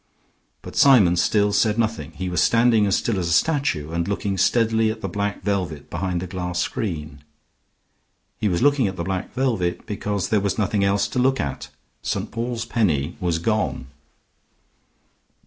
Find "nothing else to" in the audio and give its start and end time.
10.57-11.19